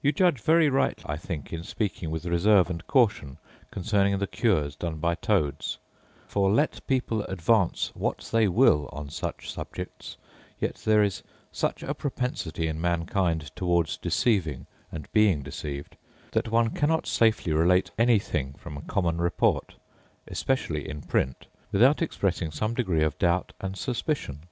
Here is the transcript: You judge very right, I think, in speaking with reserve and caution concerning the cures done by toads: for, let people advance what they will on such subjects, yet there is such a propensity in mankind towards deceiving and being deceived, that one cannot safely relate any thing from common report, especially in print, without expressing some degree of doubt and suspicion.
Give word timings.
You 0.00 0.12
judge 0.12 0.40
very 0.40 0.70
right, 0.70 0.98
I 1.04 1.18
think, 1.18 1.52
in 1.52 1.62
speaking 1.62 2.10
with 2.10 2.24
reserve 2.24 2.70
and 2.70 2.86
caution 2.86 3.36
concerning 3.70 4.16
the 4.18 4.26
cures 4.26 4.74
done 4.74 4.96
by 4.96 5.14
toads: 5.14 5.76
for, 6.26 6.50
let 6.50 6.80
people 6.86 7.22
advance 7.24 7.90
what 7.94 8.30
they 8.32 8.48
will 8.48 8.88
on 8.94 9.10
such 9.10 9.52
subjects, 9.52 10.16
yet 10.58 10.76
there 10.86 11.02
is 11.02 11.22
such 11.52 11.82
a 11.82 11.92
propensity 11.92 12.66
in 12.66 12.80
mankind 12.80 13.50
towards 13.54 13.98
deceiving 13.98 14.64
and 14.90 15.12
being 15.12 15.42
deceived, 15.42 15.98
that 16.30 16.48
one 16.48 16.70
cannot 16.70 17.06
safely 17.06 17.52
relate 17.52 17.90
any 17.98 18.18
thing 18.18 18.54
from 18.54 18.80
common 18.86 19.18
report, 19.18 19.74
especially 20.26 20.88
in 20.88 21.02
print, 21.02 21.44
without 21.72 22.00
expressing 22.00 22.50
some 22.50 22.72
degree 22.72 23.02
of 23.02 23.18
doubt 23.18 23.52
and 23.60 23.76
suspicion. 23.76 24.44